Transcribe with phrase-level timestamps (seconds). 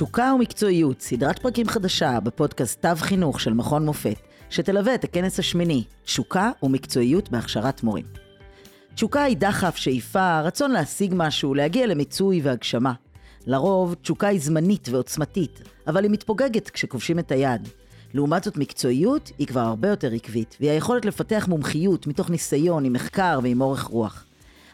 [0.00, 4.16] תשוקה ומקצועיות, סדרת פרקים חדשה בפודקאסט תו חינוך של מכון מופת,
[4.50, 8.04] שתלווה את הכנס השמיני, תשוקה ומקצועיות בהכשרת מורים.
[8.94, 12.92] תשוקה היא דחף, שאיפה, רצון להשיג משהו, להגיע למיצוי והגשמה.
[13.46, 17.68] לרוב, תשוקה היא זמנית ועוצמתית, אבל היא מתפוגגת כשכובשים את היד.
[18.14, 22.92] לעומת זאת, מקצועיות היא כבר הרבה יותר עקבית, והיא היכולת לפתח מומחיות מתוך ניסיון, עם
[22.92, 24.24] מחקר ועם אורך רוח.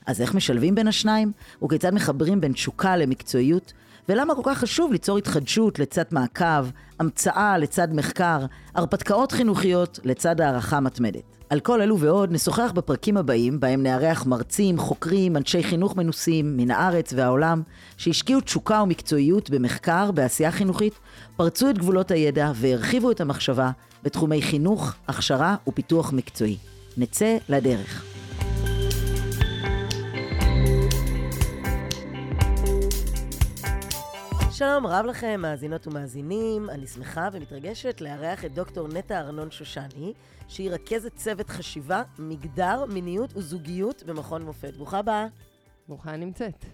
[0.07, 1.33] אז איך משלבים בין השניים?
[1.65, 3.73] וכיצד מחברים בין תשוקה למקצועיות?
[4.09, 6.67] ולמה כל כך חשוב ליצור התחדשות לצד מעקב,
[7.01, 8.39] המצאה לצד מחקר,
[8.75, 11.37] הרפתקאות חינוכיות לצד הערכה מתמדת.
[11.51, 16.71] על כל אלו ועוד נשוחח בפרקים הבאים, בהם נארח מרצים, חוקרים, אנשי חינוך מנוסים מן
[16.71, 17.63] הארץ והעולם,
[17.97, 20.95] שהשקיעו תשוקה ומקצועיות במחקר, בעשייה חינוכית,
[21.37, 23.71] פרצו את גבולות הידע והרחיבו את המחשבה
[24.03, 26.57] בתחומי חינוך, הכשרה ופיתוח מקצועי.
[26.97, 28.16] נצא לדרך.
[34.59, 36.71] שלום רב לכם, מאזינות ומאזינים.
[36.71, 40.13] אני שמחה ומתרגשת לארח את דוקטור נטע ארנון שושני,
[40.49, 44.77] שהיא רכזת צוות חשיבה, מגדר, מיניות וזוגיות במכון מופת.
[44.77, 45.27] ברוכה הבאה.
[45.89, 46.65] ברוכה נמצאת.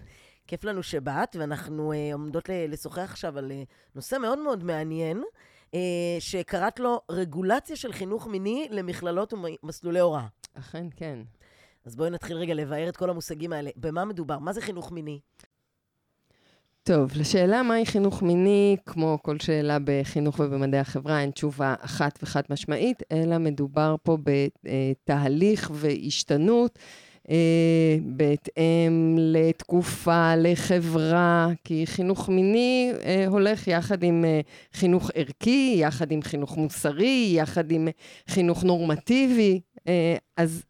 [0.47, 5.23] כיף לנו שבאת, ואנחנו uh, עומדות לשוחח עכשיו על uh, נושא מאוד מאוד מעניין,
[5.71, 5.75] uh,
[6.19, 10.27] שקראת לו רגולציה של חינוך מיני למכללות ומסלולי הוראה.
[10.53, 11.19] אכן, כן.
[11.85, 13.69] אז בואי נתחיל רגע לבאר את כל המושגים האלה.
[13.75, 14.39] במה מדובר?
[14.39, 15.19] מה זה חינוך מיני?
[16.85, 22.41] טוב, לשאלה מהי חינוך מיני, כמו כל שאלה בחינוך ובמדעי החברה, אין תשובה אחת וחד
[22.49, 24.17] משמעית, אלא מדובר פה
[24.63, 26.79] בתהליך והשתנות.
[27.29, 34.41] אה, בהתאם לתקופה, לחברה, כי חינוך מיני אה, הולך יחד עם אה,
[34.73, 37.87] חינוך ערכי, יחד עם חינוך מוסרי, יחד עם
[38.27, 39.59] חינוך נורמטיבי.
[40.37, 40.63] אז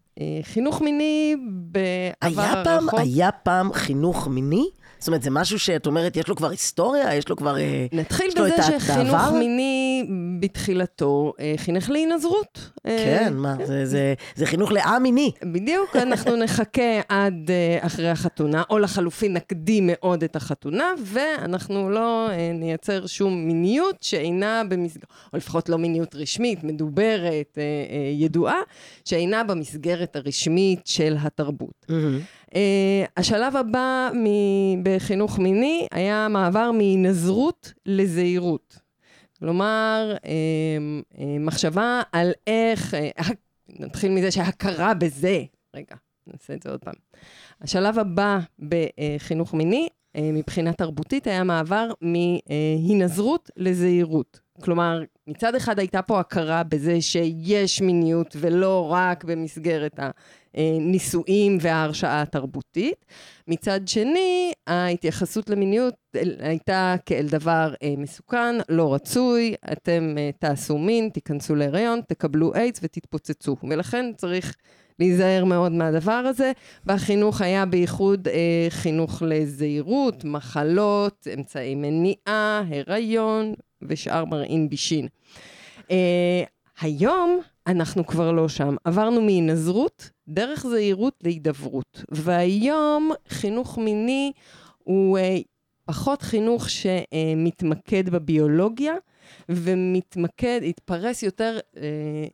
[0.43, 2.99] חינוך מיני בעבר הרחוק...
[2.99, 4.65] היה פעם חינוך מיני?
[5.03, 7.15] זאת אומרת, זה משהו שאת אומרת, יש לו כבר היסטוריה?
[7.15, 7.57] יש לו כבר...
[7.57, 10.07] אה, נתחיל בזה שחינוך מיני
[10.39, 12.69] בתחילתו אה, חינך להינזרות.
[12.85, 15.31] אה, כן, מה, זה, זה, זה חינוך לעם מיני.
[15.43, 23.07] בדיוק, אנחנו נחכה עד אחרי החתונה, או לחלופין נקדים מאוד את החתונה, ואנחנו לא נייצר
[23.07, 27.57] שום מיניות שאינה במסגרת, או לפחות לא מיניות רשמית, מדוברת,
[28.13, 28.59] ידועה,
[29.05, 31.85] שאינה במסגרת הרשמית של התרבות.
[31.89, 32.49] Mm-hmm.
[32.49, 32.55] Uh,
[33.17, 38.79] השלב הבא מ- בחינוך מיני היה מעבר מנזרות לזהירות.
[39.39, 40.19] כלומר, uh,
[41.15, 43.33] uh, מחשבה על איך, uh,
[43.79, 45.43] נתחיל מזה שהכרה בזה,
[45.75, 45.95] רגע,
[46.27, 46.93] נעשה את זה עוד פעם.
[47.61, 49.87] השלב הבא בחינוך מיני,
[50.17, 54.39] מבחינה תרבותית, היה מעבר מהינזרות לזהירות.
[54.61, 59.99] כלומר, מצד אחד הייתה פה הכרה בזה שיש מיניות ולא רק במסגרת
[60.53, 63.05] הנישואים וההרשאה התרבותית.
[63.47, 65.93] מצד שני, ההתייחסות למיניות
[66.39, 72.79] הייתה כאל דבר אה, מסוכן, לא רצוי, אתם אה, תעשו מין, תיכנסו להיריון, תקבלו איידס
[72.83, 73.55] ותתפוצצו.
[73.69, 74.55] ולכן צריך
[74.99, 76.51] להיזהר מאוד מהדבר הזה.
[76.85, 85.07] והחינוך היה בייחוד אה, חינוך לזהירות, מחלות, אמצעי מניעה, הריון ושאר מרעין בישין.
[85.91, 86.43] אה,
[86.81, 88.75] היום אנחנו כבר לא שם.
[88.83, 92.03] עברנו מהינזרות דרך זהירות להידברות.
[92.11, 94.31] והיום חינוך מיני
[94.83, 95.37] הוא אה,
[95.85, 98.93] פחות חינוך שמתמקד בביולוגיה,
[99.49, 101.81] ומתמקד, התפרס יותר, אה,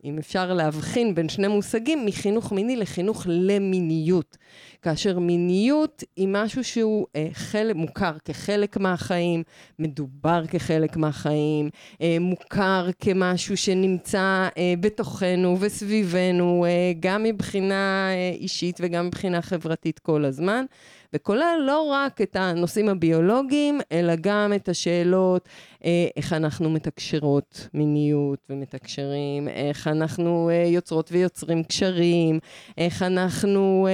[0.04, 4.38] אם אפשר להבחין בין שני מושגים, מחינוך מיני לחינוך למיניות.
[4.82, 9.44] כאשר מיניות היא משהו שהוא אה, חלק, מוכר כחלק מהחיים,
[9.80, 11.70] מדובר כחלק מהחיים,
[12.02, 14.48] אה, מוכר כמשהו שנמצא
[14.80, 16.66] בתוכנו וסביבנו,
[17.00, 20.66] גם מבחינה אישית וגם מבחינה חברתית כל הזמן.
[21.14, 25.50] וכולל לא רק את הנושאים הביולוגיים, אלא גם את השאלות
[25.86, 32.40] אה, איך אנחנו מתקשרות מיניות ומתקשרים, איך אנחנו אה, יוצרות ויוצרים קשרים,
[32.78, 33.88] איך אנחנו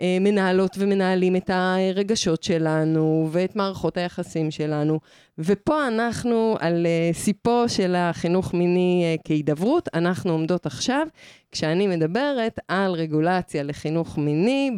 [0.00, 5.00] אה, מנהלות ומנהלים את הרגשות שלנו ואת מערכות היחסים שלנו.
[5.38, 11.06] ופה אנחנו על סיפו של החינוך מיני כהידברות, אנחנו עומדות עכשיו
[11.52, 14.70] כשאני מדברת על רגולציה לחינוך מיני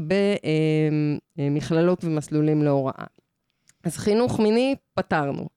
[1.38, 3.04] במכללות ומסלולים להוראה.
[3.84, 5.48] אז חינוך מיני, פתרנו.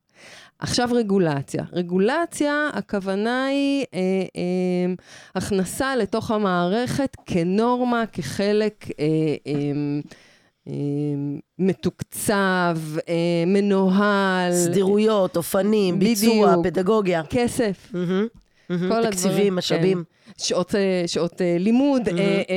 [0.60, 1.64] עכשיו רגולציה.
[1.74, 4.00] רגולציה, הכוונה היא אה,
[4.36, 4.94] אה,
[5.36, 9.06] הכנסה לתוך המערכת כנורמה, כחלק אה,
[9.48, 10.00] אה, אה,
[11.60, 12.78] מתוקצב,
[13.10, 13.14] אה,
[13.48, 14.54] מנוהל.
[14.54, 17.22] סדירויות, אופנים, ביצוע, בדיוק, פדגוגיה.
[17.30, 17.92] כסף.
[17.92, 18.40] Mm-hmm.
[18.68, 19.98] כל תקציבים, הדברים, משאבים.
[19.98, 20.19] כן.
[20.38, 22.52] שעות, אה, שעות אה, לימוד, mm-hmm.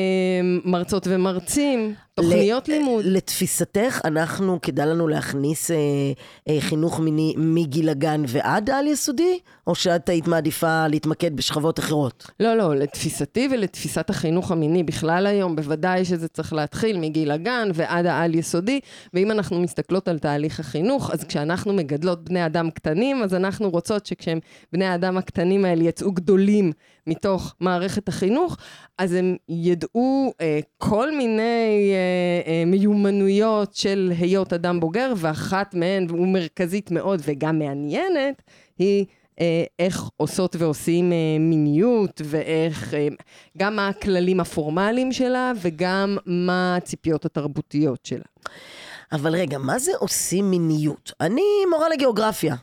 [0.65, 1.95] מרצות ומרצים.
[2.15, 3.05] תוכניות לימוד.
[3.05, 5.77] לתפיסתך, אנחנו, כדאי לנו להכניס אה,
[6.49, 12.31] אה, חינוך מיני מגיל הגן ועד על יסודי, או שאת היית מעדיפה להתמקד בשכבות אחרות?
[12.41, 18.07] לא, לא, לתפיסתי ולתפיסת החינוך המיני בכלל היום, בוודאי שזה צריך להתחיל מגיל הגן ועד
[18.07, 18.81] העל-יסודי,
[19.15, 24.07] ואם אנחנו מסתכלות על תהליך החינוך, אז כשאנחנו מגדלות בני אדם קטנים, אז אנחנו רוצות
[24.07, 24.39] שכשהם,
[24.73, 26.73] בני האדם הקטנים האלה יצאו גדולים
[27.07, 28.57] מתוך מערכת החינוך,
[28.99, 36.07] אז הם ידעו אה, כל מיני אה, אה, מיומנויות של היות אדם בוגר, ואחת מהן,
[36.11, 38.43] ומרכזית מאוד וגם מעניינת,
[38.79, 39.05] היא...
[39.41, 43.09] אה, איך עושות ועושים אה, מיניות, ואיך, אה,
[43.59, 48.25] גם מה הכללים הפורמליים שלה, וגם מה הציפיות התרבותיות שלה.
[49.13, 51.13] אבל רגע, מה זה עושים מיניות?
[51.21, 52.55] אני מורה לגיאוגרפיה.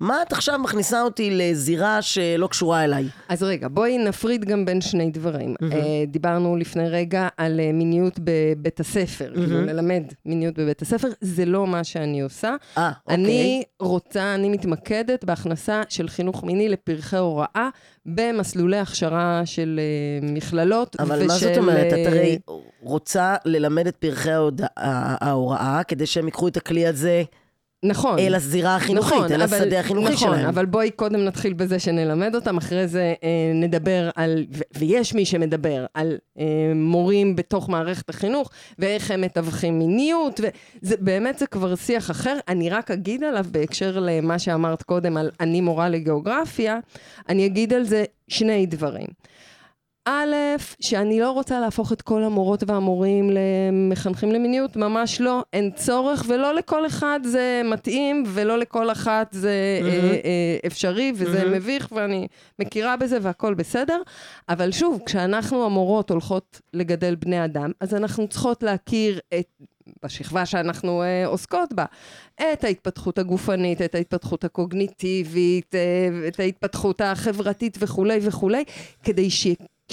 [0.00, 3.08] מה את עכשיו מכניסה אותי לזירה שלא קשורה אליי?
[3.28, 5.54] אז רגע, בואי נפריד גם בין שני דברים.
[5.54, 5.74] Mm-hmm.
[6.06, 9.38] דיברנו לפני רגע על מיניות בבית הספר, mm-hmm.
[9.38, 12.56] כאילו ללמד מיניות בבית הספר, זה לא מה שאני עושה.
[12.78, 13.14] אה, אוקיי.
[13.14, 17.68] אני רוצה, אני מתמקדת בהכנסה של חינוך מיני לפרחי הוראה
[18.06, 19.80] במסלולי הכשרה של
[20.22, 21.26] uh, מכללות אבל ושל...
[21.26, 21.92] מה זאת אומרת?
[21.92, 22.38] את הרי
[22.80, 24.30] רוצה ללמד את פרחי
[24.76, 27.22] ההוראה כדי שהם ייקחו את הכלי הזה...
[27.84, 28.18] נכון.
[28.18, 30.34] אל הזירה החינוכית, נכון, אל אבל, השדה החינוכי נכון, שלהם.
[30.34, 35.14] נכון, אבל בואי קודם נתחיל בזה שנלמד אותם, אחרי זה אה, נדבר על, ו- ויש
[35.14, 36.44] מי שמדבר על אה,
[36.74, 40.40] מורים בתוך מערכת החינוך, ואיך הם מתווכים מיניות,
[40.82, 42.36] ובאמת זה כבר שיח אחר.
[42.48, 46.78] אני רק אגיד עליו בהקשר למה שאמרת קודם על אני מורה לגיאוגרפיה,
[47.28, 49.06] אני אגיד על זה שני דברים.
[50.06, 50.34] א',
[50.80, 56.54] שאני לא רוצה להפוך את כל המורות והמורים למחנכים למיניות, ממש לא, אין צורך, ולא
[56.54, 59.86] לכל אחד זה מתאים, ולא לכל אחת זה mm-hmm.
[59.86, 61.46] אה, אה, אפשרי, וזה mm-hmm.
[61.46, 62.26] מביך, ואני
[62.58, 64.02] מכירה בזה והכל בסדר.
[64.48, 69.46] אבל שוב, כשאנחנו המורות הולכות לגדל בני אדם, אז אנחנו צריכות להכיר את...
[70.04, 71.84] בשכבה שאנחנו אה, עוסקות בה,
[72.34, 78.64] את ההתפתחות הגופנית, את ההתפתחות הקוגניטיבית, אה, את ההתפתחות החברתית וכולי וכולי,
[79.02, 79.28] כדי.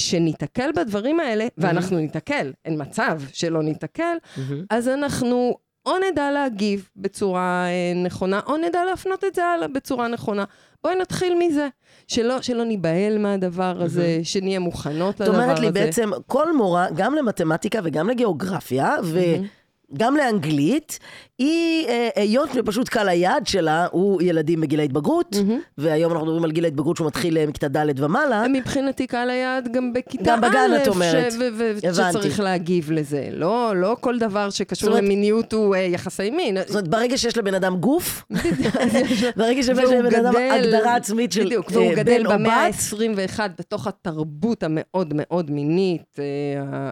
[0.01, 1.63] כשניתקל בדברים האלה, mm-hmm.
[1.63, 4.39] ואנחנו ניתקל, אין מצב שלא ניתקל, mm-hmm.
[4.69, 10.07] אז אנחנו או נדע להגיב בצורה אה, נכונה, או נדע להפנות את זה הלאה בצורה
[10.07, 10.43] נכונה.
[10.83, 11.67] בואי נתחיל מזה,
[12.07, 14.25] שלא, שלא ניבהל מהדבר הזה, mm-hmm.
[14.25, 15.41] שנהיה מוכנות לדבר הזה.
[15.41, 19.21] זאת אומרת לי בעצם, כל מורה, גם למתמטיקה וגם לגיאוגרפיה, ו...
[19.21, 19.60] Mm-hmm.
[19.93, 20.99] גם לאנגלית,
[21.41, 25.77] היא, אה, היות שפשוט קל היעד שלה הוא ילדים בגיל ההתבגרות, mm-hmm.
[25.77, 28.47] והיום אנחנו מדברים על גיל ההתבגרות שהוא מתחיל אה, מכיתה ד' ומעלה.
[28.47, 31.31] מבחינתי קל היעד גם בכיתה גם בגן, את אומרת.
[31.31, 31.35] ש...
[31.57, 33.27] ו- שצריך להגיב לזה.
[33.31, 36.57] לא, לא כל דבר שקשור אומרת, למיניות הוא uh, יחסי מין.
[36.61, 38.23] זאת אומרת, ברגע שיש לבן אדם גוף,
[39.37, 45.13] ברגע שיש לבן אדם הגדרה עצמית של בדיוק, והוא גדל במאה ה-21 בתוך התרבות המאוד
[45.15, 46.19] מאוד מינית,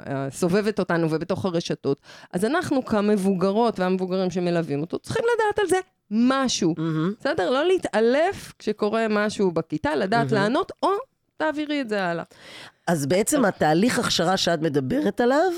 [0.05, 2.01] הסובבת אותנו ובתוך הרשתות,
[2.33, 5.79] אז אנחנו כמבוגרות והמבוגרים שמלווים אותו, צריכים לדעת על זה
[6.11, 6.73] משהו.
[6.77, 7.19] Mm-hmm.
[7.19, 7.49] בסדר?
[7.49, 10.33] לא להתעלף כשקורה משהו בכיתה, לדעת mm-hmm.
[10.33, 10.89] לענות, או
[11.37, 12.23] תעבירי את זה הלאה.
[12.87, 15.51] אז בעצם התהליך הכשרה שאת מדברת עליו,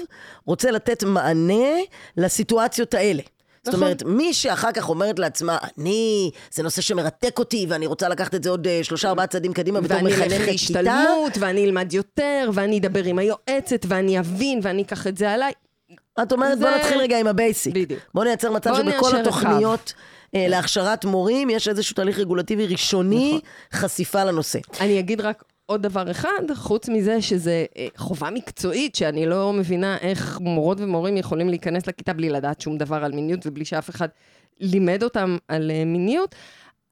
[0.46, 1.78] רוצה לתת מענה
[2.18, 3.22] לסיטואציות האלה.
[3.64, 3.84] זאת נכון.
[3.84, 8.44] אומרת, מי שאחר כך אומרת לעצמה, אני, זה נושא שמרתק אותי, ואני רוצה לקחת את
[8.44, 10.34] זה עוד אה, שלושה ארבעה צעדים קדימה בתור מחנכת כיתה.
[10.34, 15.18] ואני אלך להשתלמות, ואני אלמד יותר, ואני אדבר עם היועצת, ואני אבין, ואני אקח את
[15.18, 15.52] זה עליי.
[16.24, 16.66] את אומרת, זה...
[16.66, 17.76] בוא נתחיל רגע עם ה basic.
[17.76, 18.02] בדיוק.
[18.14, 19.94] בוא נייצר מצב שבכל התוכניות
[20.36, 23.42] אה, להכשרת מורים, יש איזשהו תהליך רגולטיבי ראשוני, נכון.
[23.74, 24.60] חשיפה לנושא.
[24.82, 29.98] אני אגיד רק עוד דבר אחד, חוץ מזה שזה אה, חובה מקצועית, שאני לא מבינה
[29.98, 34.08] איך מורות ומורים יכולים להיכנס לכיתה בלי לדעת שום דבר על מיניות ובלי שאף אחד
[34.60, 36.36] לימד אותם על אה, מיניות.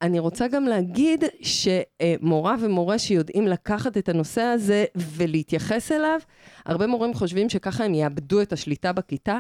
[0.02, 6.20] אני רוצה גם להגיד שמורה ומורה שיודעים לקחת את הנושא הזה ולהתייחס אליו,
[6.66, 9.40] הרבה מורים חושבים שככה הם יאבדו את השליטה בכיתה.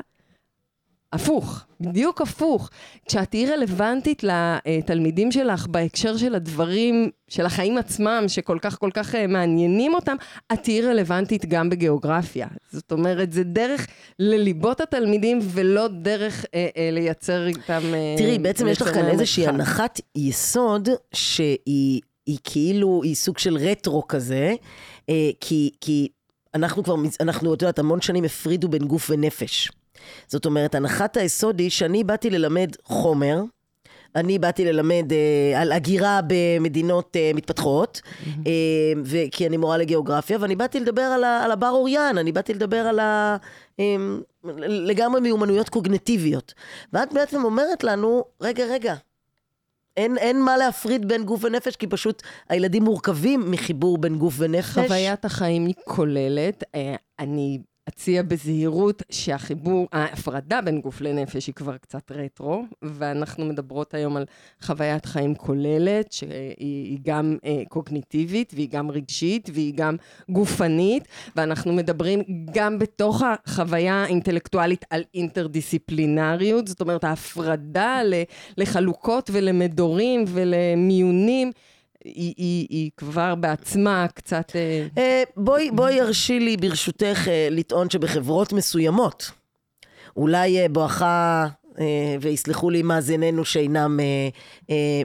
[1.14, 2.70] הפוך, בדיוק הפוך.
[3.06, 9.16] כשאת תהיי רלוונטית לתלמידים שלך בהקשר של הדברים, של החיים עצמם, שכל כך כל כך
[9.16, 10.16] אה, מעניינים אותם,
[10.54, 12.48] את תהיי רלוונטית גם בגיאוגרפיה.
[12.72, 13.88] זאת אומרת, זה דרך
[14.20, 17.82] לליבות התלמידים ולא דרך אה, אה, לייצר איתם...
[17.94, 23.58] אה, תראי, בעצם יש לך כאן איזושהי הנחת יסוד שהיא היא כאילו, היא סוג של
[23.58, 24.56] רטרו כזה,
[25.10, 26.08] אה, כי, כי
[26.54, 29.72] אנחנו כבר, אנחנו, את יודעת, המון שנים הפרידו בין גוף ונפש.
[30.28, 33.42] זאת אומרת, הנחת היסוד היא שאני באתי ללמד חומר,
[34.16, 38.28] אני באתי ללמד אה, על הגירה במדינות אה, מתפתחות, mm-hmm.
[38.48, 42.54] אה, כי אני מורה לגיאוגרפיה, ואני באתי לדבר על, ה, על הבר אוריין, אני באתי
[42.54, 43.38] לדבר על ה...
[43.80, 43.96] אה,
[44.58, 46.54] לגמרי מיומנויות קוגנטיביות.
[46.94, 48.96] ואת בעצם אומרת לנו, רגע, רגע,
[49.98, 54.80] אין, אין מה להפריד בין גוף ונפש, כי פשוט הילדים מורכבים מחיבור בין גוף ונפש.
[54.80, 56.64] חוויית החיים היא כוללת.
[56.76, 63.94] אה, אני אציע בזהירות שהחיבור, ההפרדה בין גוף לנפש היא כבר קצת רטרו, ואנחנו מדברות
[63.94, 64.26] היום על
[64.62, 69.96] חוויית חיים כוללת, שהיא גם אה, קוגניטיבית, והיא גם רגשית, והיא גם
[70.30, 72.22] גופנית, ואנחנו מדברים
[72.54, 78.02] גם בתוך החוויה האינטלקטואלית על אינטרדיסציפלינריות, זאת אומרת, ההפרדה
[78.58, 81.52] לחלוקות ולמדורים ולמיונים.
[82.06, 84.52] היא, היא, היא כבר בעצמה קצת...
[84.98, 89.32] אה, בואי, בואי הרשי לי ברשותך אה, לטעון שבחברות מסוימות,
[90.18, 91.48] אולי בואכה,
[92.22, 94.00] ויסלחו לי מאזיננו שאינם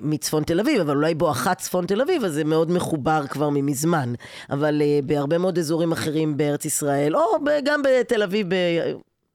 [0.03, 4.13] מצפון תל אביב, אבל אולי בואכה צפון תל אביב, אז זה מאוד מחובר כבר ממזמן.
[4.51, 7.23] אבל בהרבה מאוד אזורים אחרים בארץ ישראל, או
[7.65, 8.47] גם בתל אביב,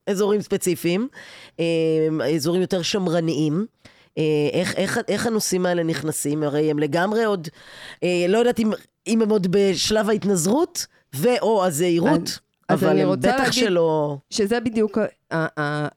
[0.06, 1.08] באזורים ספציפיים,
[2.36, 3.99] אזורים יותר שמרניים, אה,
[4.52, 6.42] איך, איך, איך הנושאים האלה נכנסים?
[6.42, 7.48] הרי הם לגמרי עוד,
[8.02, 8.70] אה, לא יודעת אם,
[9.06, 10.86] אם הם עוד בשלב ההתנזרות
[11.16, 12.38] ו/או הזהירות.
[12.70, 14.16] אבל הם בטח שלא...
[14.30, 14.98] שזה בדיוק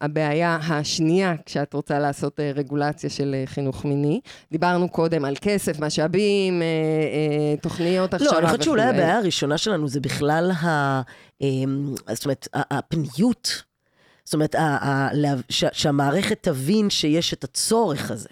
[0.01, 4.19] הבעיה השנייה כשאת רוצה לעשות אה, רגולציה של חינוך מיני.
[4.51, 6.61] דיברנו קודם על כסף, משאבים,
[7.61, 8.35] תוכניות הכשרה וכו'.
[8.35, 11.01] לא, אני חושבת שאולי הבעיה הראשונה שלנו זה בכלל ה...
[12.13, 13.63] זאת אומרת, הפניות
[14.25, 14.55] זאת אומרת,
[15.49, 18.29] שהמערכת תבין שיש את הצורך הזה.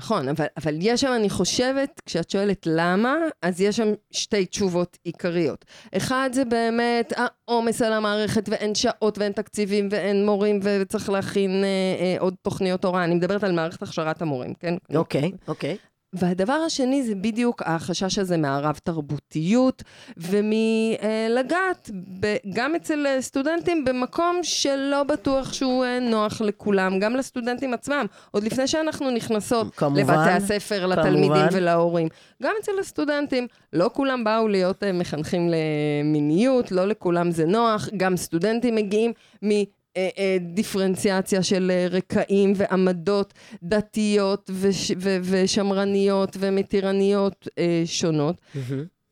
[0.00, 4.98] נכון, אבל, אבל יש שם, אני חושבת, כשאת שואלת למה, אז יש שם שתי תשובות
[5.04, 5.64] עיקריות.
[5.96, 11.66] אחד זה באמת העומס על המערכת ואין שעות ואין תקציבים ואין מורים וצריך להכין אה,
[12.00, 13.04] אה, עוד תוכניות הוראה.
[13.04, 14.74] אני מדברת על מערכת הכשרת המורים, כן?
[14.94, 15.76] אוקיי, okay, אוקיי.
[15.80, 15.89] Okay.
[16.12, 19.82] והדבר השני זה בדיוק החשש הזה מהרב-תרבותיות
[20.16, 21.90] ומלגעת
[22.54, 28.66] גם אצל סטודנטים במקום שלא בטוח שהוא אה, נוח לכולם, גם לסטודנטים עצמם, עוד לפני
[28.66, 31.48] שאנחנו נכנסות כמובן, לבתי הספר, לתלמידים כמובן.
[31.52, 32.08] ולהורים.
[32.42, 38.16] גם אצל הסטודנטים, לא כולם באו להיות אה, מחנכים למיניות, לא לכולם זה נוח, גם
[38.16, 39.12] סטודנטים מגיעים
[39.44, 39.48] מ...
[39.96, 47.48] אה, אה, דיפרנציאציה של אה, רקעים ועמדות דתיות וש, ו, ושמרניות ומתירניות
[47.84, 48.36] שונות.
[48.36, 48.58] Mm-hmm.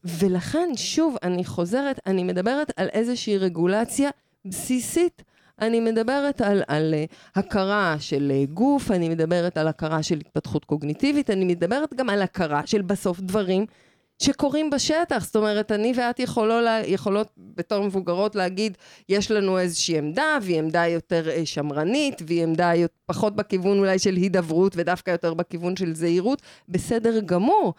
[0.04, 4.10] ולכן, שוב, אני חוזרת, אני מדברת על איזושהי רגולציה
[4.44, 5.22] בסיסית.
[5.60, 6.94] אני מדברת על, על
[7.34, 12.66] הכרה של גוף, אני מדברת על הכרה של התפתחות קוגניטיבית, אני מדברת גם על הכרה
[12.66, 13.66] של בסוף דברים
[14.18, 15.24] שקורים בשטח.
[15.24, 16.54] זאת אומרת, אני ואת יכולו,
[16.86, 18.76] יכולות בתור מבוגרות להגיד,
[19.08, 22.70] יש לנו איזושהי עמדה, והיא עמדה יותר אה, שמרנית, והיא עמדה
[23.06, 27.74] פחות בכיוון אולי של הידברות, ודווקא יותר בכיוון של זהירות, בסדר גמור.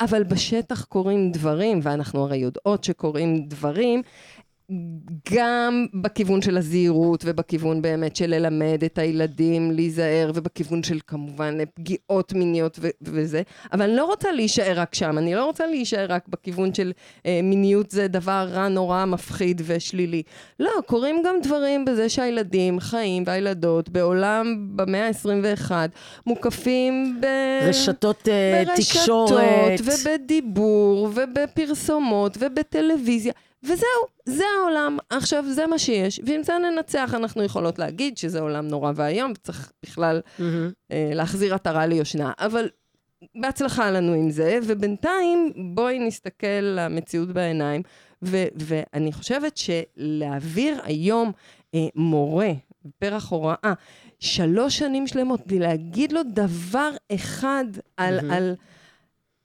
[0.00, 4.02] אבל בשטח קורים דברים, ואנחנו הרי יודעות שקורים דברים,
[5.34, 12.32] גם בכיוון של הזהירות ובכיוון באמת של ללמד את הילדים להיזהר ובכיוון של כמובן פגיעות
[12.32, 16.28] מיניות ו- וזה, אבל אני לא רוצה להישאר רק שם, אני לא רוצה להישאר רק
[16.28, 16.92] בכיוון של
[17.26, 20.22] אה, מיניות זה דבר רע, נורא, מפחיד ושלילי.
[20.60, 25.70] לא, קורים גם דברים בזה שהילדים חיים והילדות בעולם במאה ה-21
[26.26, 27.26] מוקפים ב...
[27.68, 29.80] רשתות אה, ברשתות, תקשורת.
[29.84, 33.32] ובדיבור ובפרסומות ובטלוויזיה.
[33.64, 38.68] וזהו, זה העולם, עכשיו זה מה שיש, ועם זה ננצח, אנחנו יכולות להגיד שזה עולם
[38.68, 40.42] נורא ואיום, וצריך בכלל mm-hmm.
[40.92, 42.68] אה, להחזיר עטרה ליושנה, אבל
[43.34, 47.82] בהצלחה לנו עם זה, ובינתיים בואי נסתכל למציאות בעיניים,
[48.22, 51.32] ו- ואני חושבת שלהעביר היום
[51.74, 52.52] אה, מורה,
[52.98, 53.72] פרח הוראה,
[54.20, 57.64] שלוש שנים שלמות, בלי להגיד לו דבר אחד
[57.96, 58.34] על, mm-hmm.
[58.34, 58.54] על...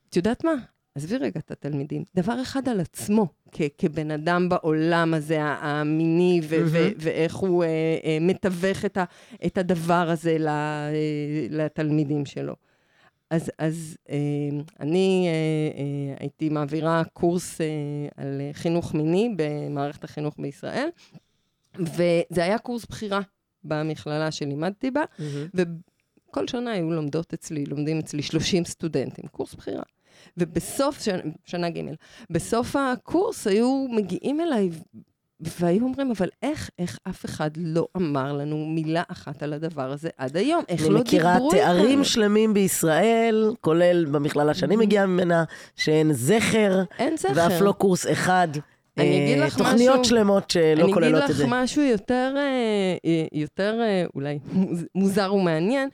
[0.10, 0.54] את יודעת מה?
[0.98, 6.56] עזבי רגע את התלמידים, דבר אחד על עצמו, כ- כבן אדם בעולם הזה, המיני, ו-
[6.56, 6.70] mm-hmm.
[6.72, 7.70] ו- ואיך הוא אה,
[8.04, 9.04] אה, מתווך את, ה-
[9.46, 10.92] את הדבר הזה ל- אה,
[11.50, 12.56] לתלמידים שלו.
[13.30, 14.16] אז, אז אה,
[14.80, 15.32] אני אה,
[15.80, 17.66] אה, הייתי מעבירה קורס אה,
[18.18, 20.90] על חינוך מיני במערכת החינוך בישראל,
[21.76, 23.20] וזה היה קורס בחירה
[23.64, 25.60] במכללה שלימדתי בה, mm-hmm.
[26.30, 29.84] וכל שנה היו לומדות אצלי, לומדים אצלי 30 סטודנטים, קורס בחירה.
[30.38, 31.82] ובסוף, שנה, שנה ג',
[32.30, 34.70] בסוף הקורס היו מגיעים אליי
[35.40, 40.10] והיו אומרים, אבל איך, איך אף אחד לא אמר לנו מילה אחת על הדבר הזה
[40.18, 40.64] עד היום?
[40.70, 41.32] איך לא דיברו איתנו?
[41.32, 44.80] אני מכירה תארים שלמים בישראל, כולל במכללה שאני mm-hmm.
[44.80, 45.44] מגיעה ממנה,
[45.76, 46.84] שאין זכר.
[47.00, 47.32] אין זכר.
[47.36, 48.48] ואף לא קורס אחד.
[48.98, 49.58] אני אגיד לך משהו...
[49.58, 51.44] תוכניות שלמות שלא כוללות את זה.
[51.44, 54.40] אני אגיד לך משהו יותר, אה, יותר אה, אולי
[54.96, 55.90] מוזר ומעניין.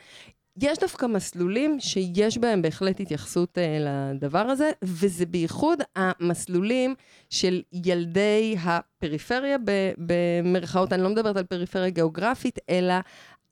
[0.61, 6.95] יש דווקא מסלולים שיש בהם בהחלט התייחסות uh, לדבר הזה, וזה בייחוד המסלולים
[7.29, 9.57] של ילדי הפריפריה
[9.97, 12.93] במרכאות, אני לא מדברת על פריפריה גיאוגרפית, אלא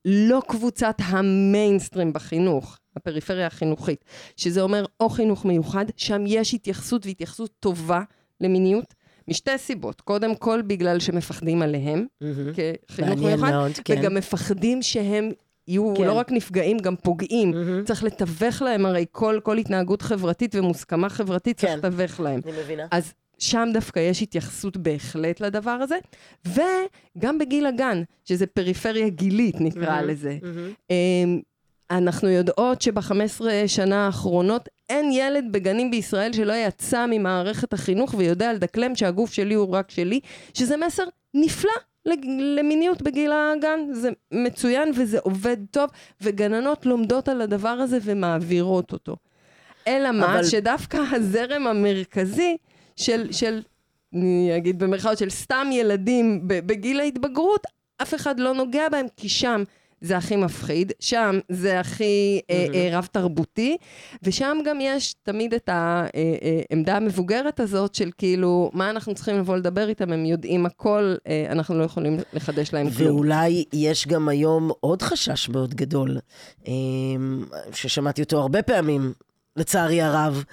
[0.05, 4.05] לא קבוצת המיינסטרים בחינוך, הפריפריה החינוכית,
[4.37, 8.01] שזה אומר או חינוך מיוחד, שם יש התייחסות והתייחסות טובה
[8.41, 8.93] למיניות,
[9.27, 10.01] משתי סיבות.
[10.01, 12.51] קודם כל, בגלל שמפחדים עליהם, מהמם.
[12.87, 13.99] כחינוך מיוחד, מאוד, כן.
[13.99, 15.31] וגם מפחדים שהם
[15.67, 16.03] יהיו כן.
[16.03, 17.51] לא רק נפגעים, גם פוגעים.
[17.51, 17.83] מהמם.
[17.83, 21.77] צריך לתווך להם, הרי כל, כל התנהגות חברתית ומוסכמה חברתית צריך כן.
[21.77, 22.41] לתווך להם.
[22.45, 22.87] אני מבינה.
[22.91, 25.97] אז שם דווקא יש התייחסות בהחלט לדבר הזה,
[26.45, 30.07] וגם בגיל הגן, שזה פריפריה גילית נקרא מהמם.
[30.07, 30.37] לזה.
[30.89, 31.39] אמ,
[31.91, 38.95] אנחנו יודעות שב-15 שנה האחרונות אין ילד בגנים בישראל שלא יצא ממערכת החינוך ויודע לדקלם
[38.95, 40.19] שהגוף שלי הוא רק שלי,
[40.53, 41.03] שזה מסר
[41.33, 41.71] נפלא
[42.57, 43.79] למיניות בגיל הגן.
[43.91, 45.89] זה מצוין וזה עובד טוב,
[46.21, 49.15] וגננות לומדות על הדבר הזה ומעבירות אותו.
[49.87, 52.57] אלא מה, אבל- שדווקא הזרם המרכזי
[52.95, 53.61] של, של,
[54.13, 57.63] אני אגיד במרכאות, של סתם ילדים בגיל ההתבגרות,
[58.01, 59.63] אף אחד לא נוגע בהם, כי שם
[60.01, 62.65] זה הכי מפחיד, שם זה הכי אה.
[62.73, 63.77] אה, רב-תרבותי,
[64.23, 69.89] ושם גם יש תמיד את העמדה המבוגרת הזאת של כאילו, מה אנחנו צריכים לבוא לדבר
[69.89, 73.09] איתם, הם יודעים הכל, אה, אנחנו לא יכולים לחדש להם כלום.
[73.09, 76.17] ואולי יש גם היום עוד חשש מאוד גדול,
[76.67, 79.13] אמ, ששמעתי אותו הרבה פעמים,
[79.55, 80.43] לצערי הרב,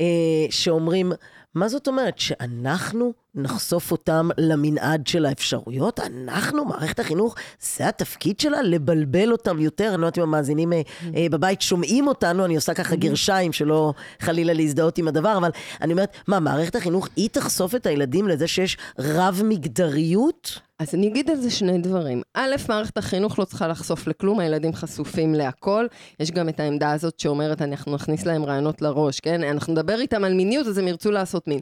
[0.00, 0.04] אה,
[0.50, 1.12] שאומרים,
[1.58, 2.18] מה זאת אומרת?
[2.18, 6.00] שאנחנו נחשוף אותם למנעד של האפשרויות?
[6.00, 8.62] אנחנו, מערכת החינוך, זה התפקיד שלה?
[8.62, 9.94] לבלבל אותם יותר?
[9.94, 10.82] אני לא יודעת אם המאזינים אה,
[11.16, 15.50] אה, בבית שומעים אותנו, אני עושה ככה גרשיים, שלא חלילה להזדהות עם הדבר, אבל
[15.80, 20.67] אני אומרת, מה, מערכת החינוך, היא תחשוף את הילדים לזה שיש רב-מגדריות?
[20.78, 22.22] אז אני אגיד על זה שני דברים.
[22.34, 25.86] א', מערכת החינוך לא צריכה לחשוף לכלום, הילדים חשופים להכל.
[26.20, 29.44] יש גם את העמדה הזאת שאומרת, אנחנו נכניס להם רעיונות לראש, כן?
[29.44, 31.60] אנחנו נדבר איתם על מיניות, אז הם ירצו לעשות מין.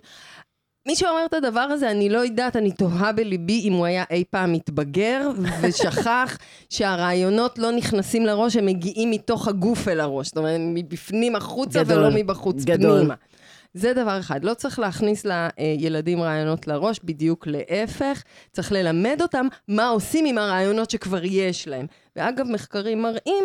[0.87, 4.25] מי שאומר את הדבר הזה, אני לא יודעת, אני תוהה בליבי אם הוא היה אי
[4.31, 5.31] פעם מתבגר
[5.63, 6.39] ושכח
[6.71, 10.27] שהרעיונות לא נכנסים לראש, הם מגיעים מתוך הגוף אל הראש.
[10.27, 11.99] זאת אומרת, מבפנים החוצה גדול.
[11.99, 12.99] ולא מבחוץ גדול.
[12.99, 13.15] פנימה.
[13.77, 19.89] זה דבר אחד, לא צריך להכניס לילדים רעיונות לראש, בדיוק להפך, צריך ללמד אותם מה
[19.89, 21.87] עושים עם הרעיונות שכבר יש להם.
[22.17, 23.45] ואגב, מחקרים מראים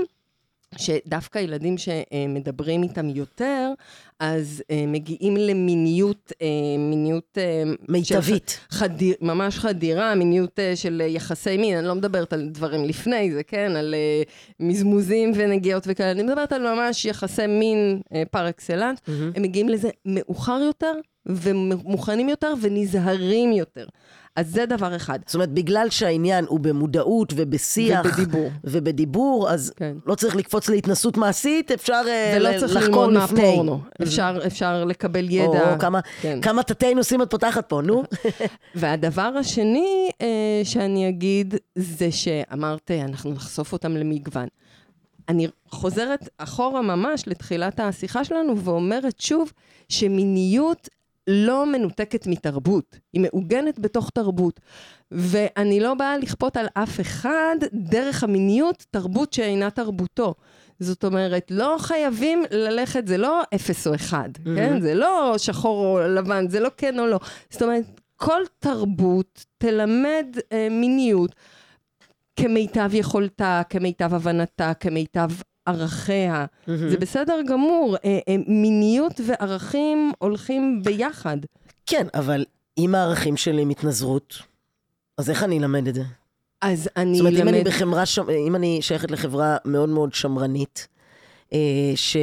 [0.78, 3.74] שדווקא ילדים שמדברים איתם יותר,
[4.20, 6.48] אז אה, מגיעים למיניות, אה,
[6.80, 7.38] מיניות...
[7.38, 8.60] אה, מיטבית.
[8.70, 13.72] חדיר, ממש חדירה, מיניות של יחסי מין, אני לא מדברת על דברים לפני זה, כן?
[13.76, 13.96] על
[14.60, 19.00] מזמוזים ונגיעות וכאלה, אני מדברת על ממש יחסי מין פר אקסלנס.
[19.08, 19.32] מהמם.
[19.36, 20.94] הם מגיעים לזה מאוחר יותר,
[21.26, 23.86] ומוכנים יותר, ונזהרים יותר.
[24.36, 25.20] אז זה דבר אחד.
[25.26, 28.50] זאת אומרת, בגלל שהעניין הוא במודעות ובשיח ובדיבור.
[28.64, 29.98] ובדיבור, אז כן.
[30.06, 33.42] לא צריך לקפוץ להתנסות מעשית, אפשר אה, ולא ל- צריך לחקור ללמוד לפני.
[33.42, 33.80] מהפורנו.
[34.02, 35.74] אפשר, אפשר לקבל או, ידע.
[35.74, 36.40] או כמה, כן.
[36.42, 38.04] כמה תתי נושאים את פותחת פה, נו.
[38.76, 40.28] והדבר השני אה,
[40.64, 44.48] שאני אגיד, זה שאמרת, אנחנו נחשוף אותם למגוון.
[45.30, 49.52] אני חוזרת אחורה ממש לתחילת השיחה שלנו ואומרת שוב,
[49.90, 50.90] שמיניות
[51.32, 54.60] לא מנותקת מתרבות, היא מעוגנת בתוך תרבות.
[55.12, 60.34] ואני לא באה לכפות על אף אחד דרך המיניות תרבות שאינה תרבותו.
[60.80, 64.50] זאת אומרת, לא חייבים ללכת, זה לא אפס או אחד, Mhm.
[64.56, 64.82] כן?
[64.82, 67.20] זה לא שחור או לבן, זה לא כן או לא.
[67.50, 67.84] זאת אומרת,
[68.16, 71.36] כל תרבות תלמד אה, מיניות
[72.36, 75.30] כמיטב יכולתה, כמיטב הבנתה, כמיטב
[75.66, 76.46] ערכיה.
[76.68, 81.38] זה בסדר גמור, אה, אה, מיניות וערכים הולכים ביחד.
[81.86, 82.46] כן, אבל
[82.78, 84.38] אם הערכים שלי הם התנזרות,
[85.18, 86.04] אז איך אני אלמד את זה?
[86.62, 87.68] אז אני זאת אומרת, אם אני אלמד...
[87.68, 90.88] בחברה, שמ- אם אני שייכת לחברה מאוד מאוד שמרנית,
[91.54, 91.60] אה,
[91.96, 92.18] ש...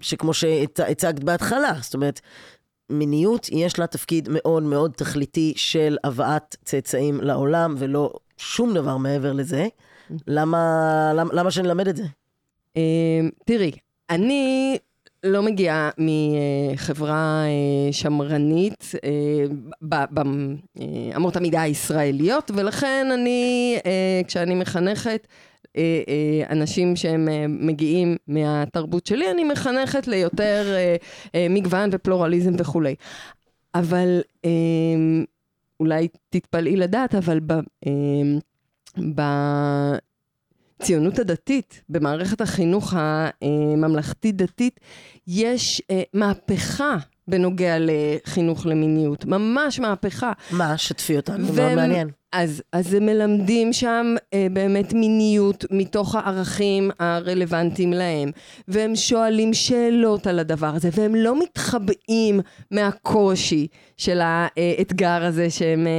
[0.00, 2.20] שכמו שהצגת בהתחלה, זאת אומרת,
[2.90, 9.32] מיניות יש לה תפקיד מאוד מאוד תכליתי של הבאת צאצאים לעולם, ולא שום דבר מעבר
[9.32, 9.66] לזה.
[10.26, 12.04] למה, למה, למה שנלמד את זה?
[12.76, 13.72] אה, תראי,
[14.10, 14.76] אני
[15.24, 19.44] לא מגיעה מחברה אה, שמרנית אה,
[19.82, 25.26] ב- באמות המידה הישראליות, ולכן אני, אה, כשאני מחנכת
[25.76, 30.96] אה, אה, אנשים שהם אה, מגיעים מהתרבות שלי, אני מחנכת ליותר אה,
[31.34, 32.94] אה, מגוון ופלורליזם וכולי.
[33.74, 34.50] אבל אה,
[35.80, 37.52] אולי תתפלאי לדעת, אבל ב...
[37.86, 37.92] אה,
[40.80, 44.80] בציונות הדתית, במערכת החינוך הממלכתית-דתית,
[45.26, 46.96] יש אה, מהפכה
[47.28, 50.32] בנוגע לחינוך למיניות, ממש מהפכה.
[50.50, 50.78] מה?
[50.78, 52.10] שתפי אותנו, מאוד מעניין.
[52.36, 58.30] אז, אז הם מלמדים שם אה, באמת מיניות מתוך הערכים הרלוונטיים להם,
[58.68, 63.66] והם שואלים שאלות על הדבר הזה, והם לא מתחבאים מהקושי
[63.96, 65.92] של האתגר הזה שהם אה,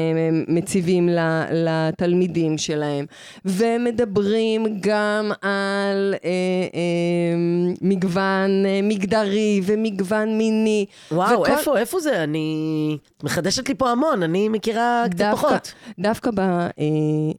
[0.48, 1.20] מציבים ל-
[1.52, 3.06] לתלמידים שלהם,
[3.46, 6.30] והם מדברים גם על אה,
[6.74, 7.36] אה,
[7.82, 8.22] מגוון
[8.66, 12.24] אה, מגדרי ומגוון מיני, וואו, וכל- איפה, איפה זה?
[12.24, 12.98] אני...
[13.24, 15.74] מחדשת לי פה המון, אני מכירה קצת דווקא- פחות.
[16.00, 16.25] דווקא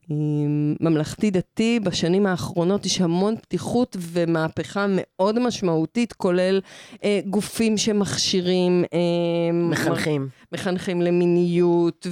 [0.08, 6.60] בממלכתי-דתי, בשנים האחרונות יש המון פתיחות ומהפכה מאוד משמעותית, כולל
[7.04, 8.84] אה, גופים שמכשירים...
[8.92, 8.98] אה,
[9.52, 10.28] מחנכים.
[10.52, 12.06] מחנכים למיניות,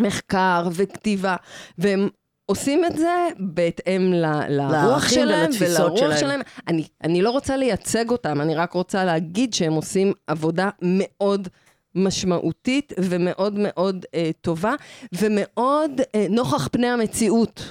[0.00, 1.36] ומחקר וכתיבה,
[1.78, 2.08] והם
[2.46, 6.18] עושים את זה בהתאם ל- לרוח שלהם ולרוח שלהם.
[6.18, 6.40] שלהם.
[6.68, 11.48] אני, אני לא רוצה לייצג אותם, אני רק רוצה להגיד שהם עושים עבודה מאוד...
[11.94, 14.74] משמעותית ומאוד מאוד אה, טובה,
[15.12, 17.62] ומאוד אה, נוכח פני המציאות.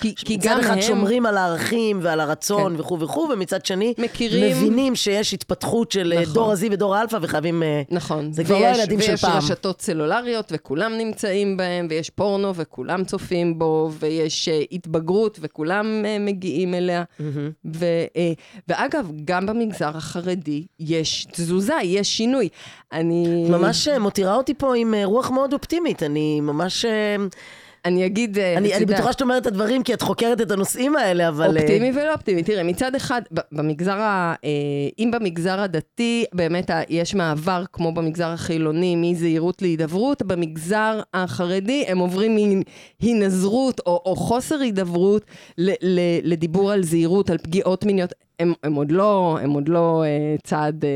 [0.00, 2.80] כי, כי מצד גם אחד הם שומרים על הערכים ועל הרצון כן.
[2.80, 4.56] וכו' וכו', ומצד שני, מכירים...
[4.56, 6.34] מבינים שיש התפתחות של אה, נכון.
[6.34, 7.62] דור ה-Z ודור האלפא, וחייבים...
[7.62, 8.32] אה, נכון.
[8.32, 9.34] זה כבר לא הילדים של פעם.
[9.34, 16.04] ויש רשתות סלולריות וכולם נמצאים בהם, ויש פורנו וכולם צופים בו, ויש uh, התבגרות וכולם
[16.04, 17.04] uh, מגיעים אליה.
[17.20, 18.18] ו, uh,
[18.68, 22.48] ואגב, גם במגזר החרדי יש תזוזה, יש שינוי.
[22.92, 23.46] אני...
[23.50, 26.02] ממש מותירה אותי פה עם אה, רוח מאוד אופטימית.
[26.02, 26.84] אני ממש...
[26.84, 27.16] אה,
[27.84, 30.96] אני אגיד, uh, אני אני בטוחה שאת אומרת את הדברים כי את חוקרת את הנושאים
[30.96, 31.56] האלה, אבל...
[31.56, 32.42] אה, אופטימי ולא אופטימי.
[32.42, 34.34] תראה, מצד אחד, במגזר ה...
[34.44, 34.50] אה,
[34.98, 42.62] אם במגזר הדתי, באמת יש מעבר, כמו במגזר החילוני, מזהירות להידברות, במגזר החרדי הם עוברים
[43.00, 45.24] מהינזרות או, או חוסר הידברות
[45.58, 48.12] ל- ל- לדיבור על זהירות, על פגיעות מיניות.
[48.40, 50.90] הם, הם עוד לא, הם עוד לא אה, צעד אה,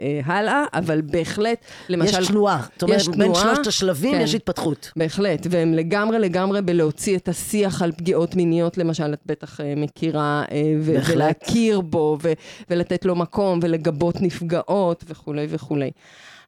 [0.00, 2.20] אה, הלאה, אבל בהחלט, למשל...
[2.20, 2.62] יש תנועה.
[2.72, 4.20] זאת אומרת, יש בין תנועה, שלושת השלבים כן.
[4.20, 4.92] יש התפתחות.
[4.96, 10.44] בהחלט, והם לגמרי לגמרי בלהוציא את השיח על פגיעות מיניות, למשל, את בטח אה, מכירה,
[10.52, 11.16] אה, ו- בהחלט.
[11.16, 12.32] ולהכיר בו, ו-
[12.70, 15.90] ולתת לו מקום, ולגבות נפגעות, וכולי וכולי.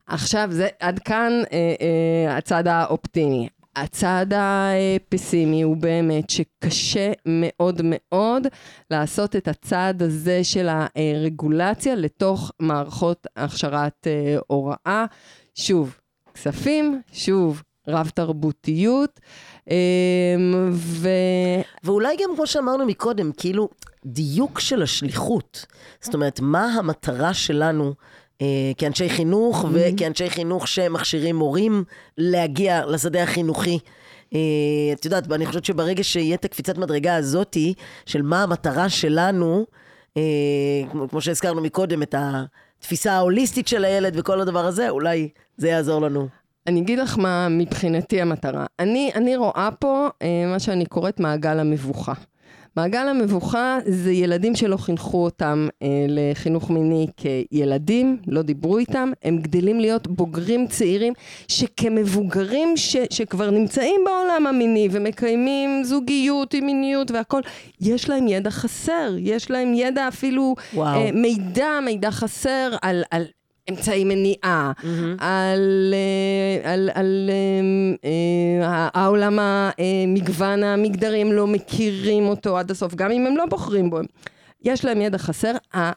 [0.06, 3.48] עכשיו, זה עד כאן אה, אה, הצד האופטימי.
[3.76, 8.46] הצד הפסימי הוא באמת שקשה מאוד מאוד
[8.90, 15.04] לעשות את הצעד הזה של הרגולציה לתוך מערכות הכשרת אה, הוראה.
[15.54, 15.98] שוב,
[16.34, 19.20] כספים, שוב, רב-תרבותיות,
[19.70, 19.76] אה,
[20.72, 21.08] ו...
[21.84, 23.68] ואולי גם, כמו שאמרנו מקודם, כאילו,
[24.06, 25.66] דיוק של השליחות.
[26.00, 27.94] זאת אומרת, מה המטרה שלנו
[28.78, 31.84] כאנשי חינוך וכאנשי חינוך שמכשירים מורים
[32.18, 33.78] להגיע לשדה החינוכי?
[34.34, 34.38] אה,
[34.92, 37.74] את יודעת, אני חושבת שברגע שיהיה את הקפיצת מדרגה הזאתי,
[38.06, 39.66] של מה המטרה שלנו,
[40.16, 40.22] אה,
[41.10, 46.28] כמו, שהזכרנו מקודם, את התפיסה ההוליסטית של הילד וכל הדבר הזה, אולי זה יעזור לנו.
[46.66, 48.66] אני אגיד לך מה מבחינתי המטרה.
[48.78, 52.12] אני, אני רואה פה אה, מה שאני קוראת מעגל המבוכה.
[52.76, 59.38] מעגל המבוכה זה ילדים שלא חינכו אותם אה, לחינוך מיני כילדים, לא דיברו איתם, הם
[59.38, 61.12] גדלים להיות בוגרים צעירים
[61.48, 67.40] שכמבוגרים ש, שכבר נמצאים בעולם המיני ומקיימים זוגיות עם מיניות והכל,
[67.80, 70.54] יש להם ידע חסר, יש להם ידע אפילו.
[70.78, 73.02] אה, מידע, מידע חסר על...
[73.10, 73.24] על
[73.70, 74.72] אמצעי מניעה,
[75.18, 82.94] על, אה, על, על אה, אה, העולם המגוון המגדרי, הם לא מכירים אותו עד הסוף,
[82.94, 84.00] גם אם הם לא בוחרים בו.
[84.62, 85.52] יש להם ידע חסר.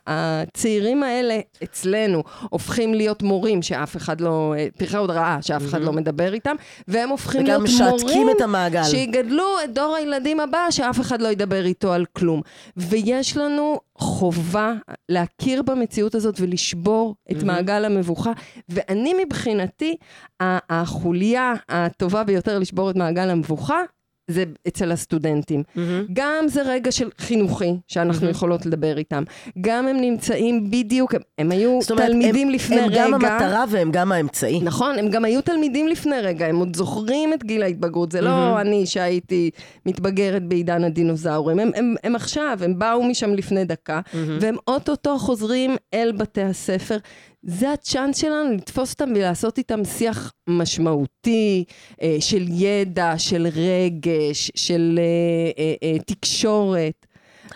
[0.08, 5.94] הצעירים האלה אצלנו הופכים להיות מורים שאף אחד לא, אה, פרחי הודעה שאף אחד לא
[5.94, 6.56] מדבר איתם,
[6.88, 7.62] והם הופכים להיות
[8.02, 8.84] מורים את המעגל.
[8.84, 12.42] שיגדלו את דור הילדים הבא שאף אחד לא ידבר איתו על כלום.
[12.78, 14.74] ויש לנו חובה
[15.10, 18.32] להכיר במציאות הזאת ולשבור את מעגל המבוכה.
[18.70, 19.96] ואני מבחינתי,
[20.40, 23.82] החוליה הטובה ביותר לשבור את מעגל המבוכה,
[24.30, 25.64] זה אצל הסטודנטים.
[26.14, 29.24] גם זה רגע של חינוכי, שאנחנו יכולות לדבר איתם.
[29.62, 33.06] גם הם נמצאים בדיוק, הם, הם היו אומרת, תלמידים הם, לפני הם רגע.
[33.06, 34.60] גם המטרה והם גם האמצעי.
[34.62, 38.62] נכון, הם גם היו תלמידים לפני רגע, הם עוד זוכרים את גיל ההתבגרות, זה לא
[38.62, 39.50] אני שהייתי
[39.86, 44.00] מתבגרת בעידן הדינוזאורים, הם, הם, הם עכשיו, הם באו משם לפני דקה,
[44.42, 46.98] והם אוטוטו חוזרים אל בתי הספר.
[47.44, 51.64] זה הצ'אנס שלנו לתפוס אותם ולעשות איתם שיח משמעותי,
[52.02, 57.06] אה, של ידע, של רגש, של אה, אה, אה, תקשורת.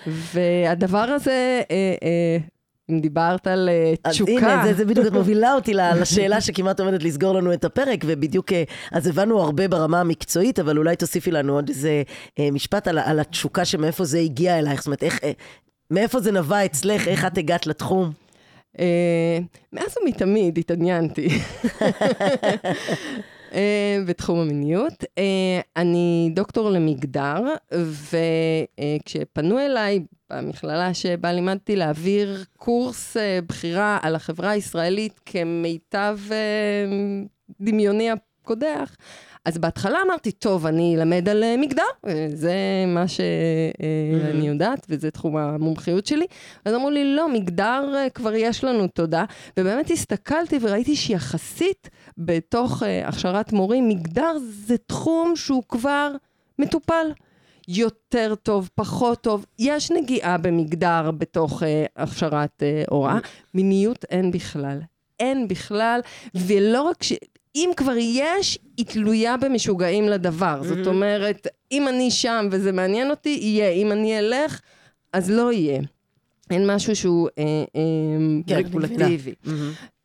[0.08, 2.38] והדבר הזה, אה, אה,
[2.92, 4.32] אם דיברת על אה, אז תשוקה...
[4.32, 8.54] הנה, זה, זה בדיוק, את מובילה אותי לשאלה שכמעט עומדת לסגור לנו את הפרק, ובדיוק,
[8.54, 12.04] אה, אז הבנו הרבה ברמה המקצועית, אבל אולי תוסיפי לנו עוד איזה
[12.40, 15.20] אה, משפט על, על התשוקה שמאיפה זה הגיע אלייך, זאת אומרת, איך,
[15.92, 18.23] מאיפה זה נבע אצלך, איך את הגעת לתחום?
[18.80, 19.40] אה,
[19.74, 21.28] מאז ומתמיד התעניינתי
[23.54, 25.04] אה, בתחום המיניות.
[25.18, 27.44] אה, אני דוקטור למגדר,
[29.02, 36.20] וכשפנו אליי במכללה שבה לימדתי להעביר קורס בחירה על החברה הישראלית כמיטב
[37.62, 38.10] דמיוני
[38.44, 38.96] קודח.
[39.46, 42.54] אז בהתחלה אמרתי, טוב, אני אלמד על אה, מגדר, אה, זה
[42.88, 46.26] מה שאני יודעת, וזה תחום המומחיות שלי.
[46.66, 49.26] אז אמרו לי, לא, מגדר אה, כבר יש לנו, תודה.
[49.60, 56.12] ובאמת הסתכלתי וראיתי שיחסית בתוך הכשרת מורים, מגדר זה תחום שהוא כבר
[56.60, 57.12] מטופל.
[57.68, 59.46] יותר טוב, פחות טוב.
[59.60, 63.18] יש נגיעה במגדר בתוך אה, הכשרת אה, הוראה.
[63.54, 64.80] מיניות אין בכלל.
[65.20, 66.02] אין בכלל,
[66.36, 67.14] ולא רק ש...
[67.56, 70.60] אם כבר יש, היא תלויה במשוגעים לדבר.
[70.62, 70.68] Mm-hmm.
[70.68, 73.70] זאת אומרת, אם אני שם וזה מעניין אותי, יהיה.
[73.70, 74.62] אם אני אלך,
[75.14, 75.82] אז לא יהיה.
[76.50, 77.44] אין משהו שהוא אה,
[77.76, 79.34] אה, רגולטיבי.
[79.46, 79.50] Mm-hmm.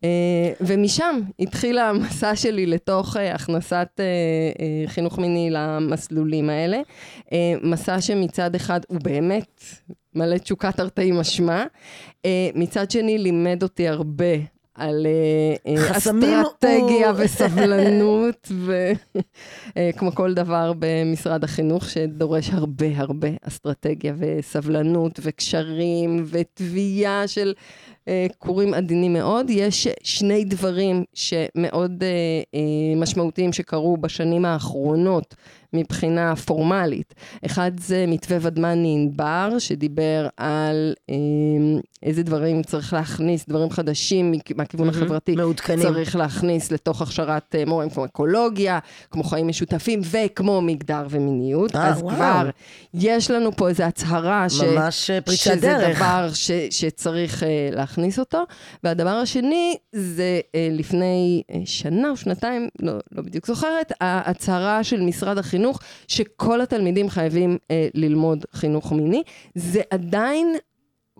[0.05, 6.81] אה, ומשם התחיל המסע שלי לתוך אה, הכנסת אה, חינוך מיני למסלולים האלה.
[7.63, 9.65] מסע שמצד אחד הוא באמת
[10.15, 11.65] מלא תשוקה תרתי משמע,
[12.55, 14.25] מצד שני לימד אותי הרבה
[14.79, 15.07] על
[15.91, 18.53] אסטרטגיה וסבלנות,
[19.77, 27.53] וכמו כל דבר במשרד החינוך, שדורש הרבה הרבה אסטרטגיה וסבלנות וקשרים ותביעה של
[28.39, 29.47] כורים אה, עדינים מאוד.
[29.51, 32.09] יש שני דברים שמאוד אה,
[32.55, 35.35] אה, משמעותיים שקרו בשנים האחרונות
[35.73, 37.15] מבחינה פורמלית.
[37.47, 40.95] אחד זה מתווה ודמני ענבר, שדיבר על
[42.03, 45.37] איזה דברים צריך להכניס, דברים חדשים מהכיוון החברתי.
[45.37, 45.83] מעודכנים.
[45.83, 48.79] צריך להכניס לתוך הכשרת מורים כמו אקולוגיה,
[49.11, 51.77] כמו חיים משותפים וכמו מגדר ומיניות.
[51.77, 52.15] אה, אז וואו.
[52.15, 52.51] כבר
[52.95, 54.61] יש לנו פה איזו הצהרה ש...
[54.61, 55.83] ממש אה, פריצת שזה דרך.
[55.83, 58.43] שזה דבר ש, שצריך אה, להכניס אותו.
[58.85, 65.01] והדבר השני זה אה, לפני אה, שנה או שנתיים, לא, לא בדיוק זוכרת, ההצהרה של
[65.01, 65.81] משרד החינוך.
[66.09, 69.23] שכל התלמידים חייבים אה, ללמוד חינוך מיני.
[69.55, 70.57] זה עדיין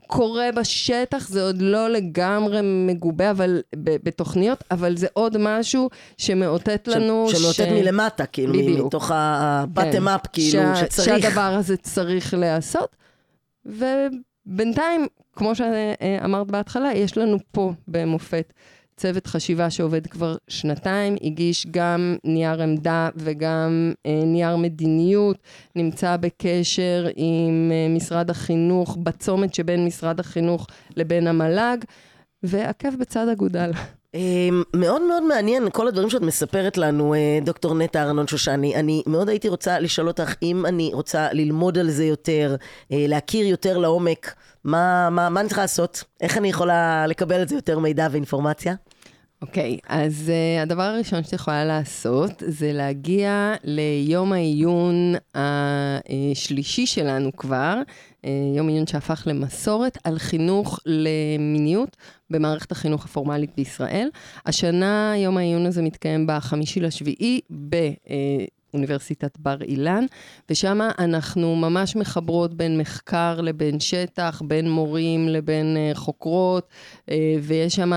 [0.07, 7.27] קורה בשטח, זה עוד לא לגמרי מגובה אבל, בתוכניות, אבל זה עוד משהו שמאותת לנו
[7.31, 7.37] ש...
[7.37, 7.73] שמאותת ש...
[7.73, 8.87] מלמטה, כאילו, בדיוק.
[8.87, 10.09] מתוך ה-bottom כן.
[10.09, 10.81] up, כאילו, ש...
[10.81, 11.23] שצריך.
[11.23, 12.97] שהדבר הזה צריך להיעשות.
[14.49, 18.53] ובינתיים, כמו שאמרת בהתחלה, יש לנו פה במופת
[18.97, 25.39] צוות חשיבה שעובד כבר שנתיים, הגיש גם נייר עמדה וגם אה, נייר מדיניות,
[25.77, 31.79] נמצא בקשר עם אה, משרד החינוך, בצומת שבין משרד החינוך לבין המל"ג,
[32.43, 33.71] ועקב בצד אגודל.
[34.15, 38.75] אה, מאוד מאוד מעניין כל הדברים שאת מספרת לנו, אה, דוקטור נטע ארנון שושני.
[38.77, 42.57] אני מאוד הייתי רוצה לשאול אותך אם אני רוצה ללמוד על זה יותר,
[42.93, 46.05] אה, להכיר יותר לעומק, מה, מה, מה אני צריכה לעשות?
[46.21, 48.75] איך אני יכולה לקבל על זה יותר מידע ואינפורמציה?
[49.43, 57.37] אוקיי, okay, אז uh, הדבר הראשון שאת יכולה לעשות זה להגיע ליום העיון השלישי שלנו
[57.37, 57.75] כבר,
[58.23, 61.97] uh, יום עיון שהפך למסורת על חינוך למיניות
[62.31, 64.09] במערכת החינוך הפורמלית בישראל.
[64.47, 67.77] השנה יום העיון הזה מתקיים בחמישי לשביעי ב...
[67.77, 70.05] Uh, אוניברסיטת בר אילן,
[70.51, 76.69] ושם אנחנו ממש מחברות בין מחקר לבין שטח, בין מורים לבין uh, חוקרות,
[77.01, 77.93] uh, ויש שם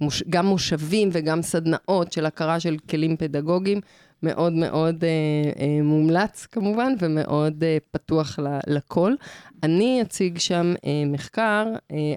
[0.00, 3.80] מוש, גם מושבים וגם סדנאות של הכרה של כלים פדגוגיים.
[4.24, 5.04] מאוד מאוד
[5.82, 9.14] מומלץ כמובן, ומאוד פתוח לכל.
[9.62, 10.74] אני אציג שם
[11.06, 11.66] מחקר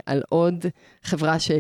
[0.05, 0.65] על עוד
[1.03, 1.51] חברה ש...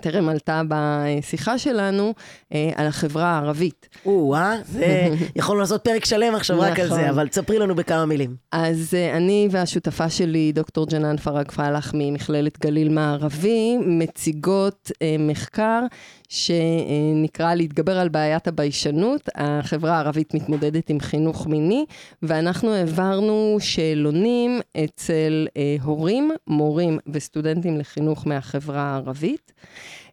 [0.00, 2.14] טרם עלתה בשיחה שלנו,
[2.54, 3.88] אה, על החברה הערבית.
[4.06, 5.08] או-אה, זה...
[5.36, 7.08] יכולנו לעשות פרק שלם עכשיו רק על זה, נכון.
[7.08, 8.36] אבל תספרי לנו בכמה מילים.
[8.52, 15.80] אז אה, אני והשותפה שלי, דוקטור ג'נן פרג פלח ממכללת גליל מערבי, מציגות אה, מחקר
[16.28, 19.28] שנקרא להתגבר על בעיית הביישנות.
[19.34, 21.84] החברה הערבית מתמודדת עם חינוך מיני,
[22.22, 29.52] ואנחנו העברנו שאלונים אצל אה, הורים, מורים וסטודנטים לחינוך מהחברה הערבית.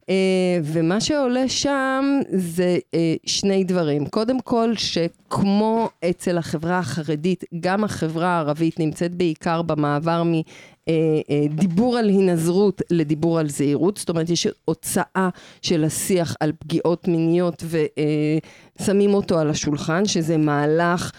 [0.06, 0.08] Uh,
[0.64, 4.06] ומה שעולה שם זה uh, שני דברים.
[4.06, 10.34] קודם כל, שכמו אצל החברה החרדית, גם החברה הערבית נמצאת בעיקר במעבר מ...
[10.88, 10.94] אה,
[11.30, 15.30] אה, דיבור על הינזרות לדיבור על זהירות, זאת אומרת יש הוצאה
[15.62, 17.64] של השיח על פגיעות מיניות
[18.80, 21.12] ושמים אה, אותו על השולחן, שזה מהלך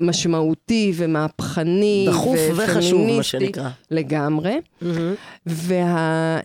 [0.00, 3.68] משמעותי ומהפכני דחוף וחשוב, מה שנקרא.
[3.90, 4.56] לגמרי.
[4.82, 4.86] Mm-hmm.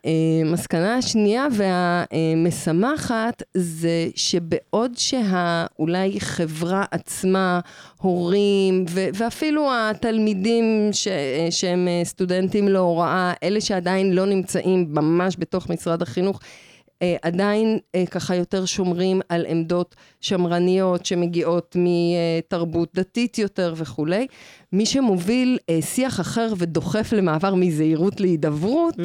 [0.03, 7.59] והמסקנה השנייה והמשמחת זה שבעוד שאולי חברה עצמה,
[8.01, 11.07] הורים ו- ואפילו התלמידים ש-
[11.49, 12.22] שהם סטודנטים
[12.69, 16.39] להוראה, אלה שעדיין לא נמצאים ממש בתוך משרד החינוך,
[17.01, 24.27] אה, עדיין אה, ככה יותר שומרים על עמדות שמרניות שמגיעות מתרבות דתית יותר וכולי.
[24.73, 28.95] מי שמוביל אה, שיח אחר ודוחף למעבר מזהירות להידברות,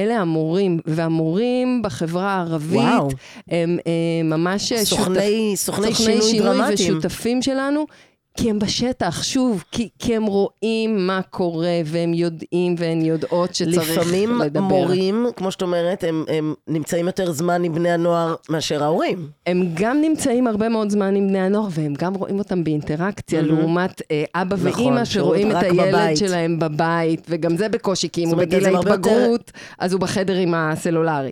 [0.00, 3.08] אלה המורים, והמורים בחברה הערבית, וואו.
[3.48, 3.92] הם אה,
[4.24, 6.98] ממש אה, סוכני- סוכני שינוי דרמטיים.
[6.98, 7.86] ושותפים שלנו.
[8.36, 13.90] כי הם בשטח, שוב, כי, כי הם רואים מה קורה, והם יודעים והן יודעות שצריך
[13.98, 14.60] לפעמים לדבר.
[14.60, 19.28] מורים, כמו שאת אומרת, הם, הם נמצאים יותר זמן עם בני הנוער מאשר ההורים.
[19.46, 24.02] הם גם נמצאים הרבה מאוד זמן עם בני הנוער, והם גם רואים אותם באינטראקציה, לעומת
[24.10, 26.16] אה, אבא נכון, ואימא שרואים את הילד בבית.
[26.16, 30.34] שלהם בבית, וגם זה בקושי, כי אם הוא בגיל הרבה יותר- ההתבגרות, אז הוא בחדר
[30.36, 31.30] עם הסלולרי.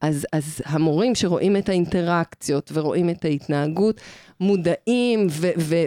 [0.00, 4.00] אז, אז המורים שרואים את האינטראקציות ורואים את ההתנהגות,
[4.40, 5.86] מודעים ו- ו-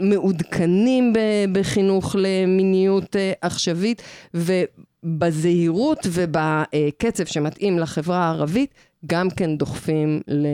[0.00, 1.18] ומעודכנים ב-
[1.58, 4.02] בחינוך למיניות אה, עכשווית,
[4.34, 8.74] ובזהירות ובקצב שמתאים לחברה הערבית,
[9.06, 10.46] גם כן דוחפים, ל-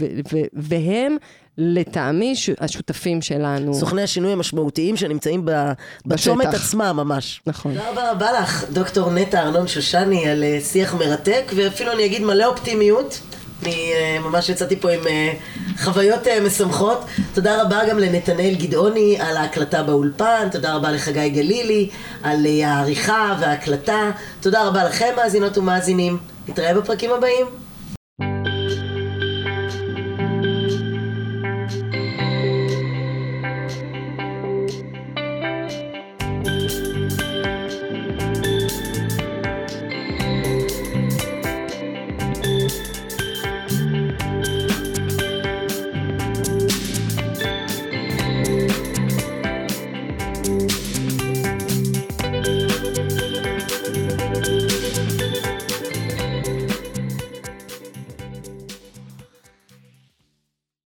[0.00, 1.16] ו- ו- והם
[1.58, 3.74] לטעמי ש- השותפים שלנו.
[3.74, 5.72] סוכני השינוי המשמעותיים שנמצאים ב-
[6.06, 6.54] בצומת.
[6.54, 7.40] עצמם ממש.
[7.46, 7.74] נכון.
[7.74, 12.44] תודה רבה לך, דוקטור נטע ארנון שושני, על אה, שיח מרתק, ואפילו אני אגיד מלא
[12.44, 13.20] אופטימיות.
[13.62, 15.32] אני אה, ממש יצאתי פה עם אה,
[15.84, 17.04] חוויות משמחות.
[17.34, 21.88] תודה רבה גם לנתנאל גדעוני על ההקלטה באולפן, תודה רבה לחגי גלילי
[22.22, 24.10] על העריכה וההקלטה,
[24.40, 26.18] תודה רבה לכם מאזינות ומאזינים.
[26.48, 27.46] נתראה בפרקים הבאים.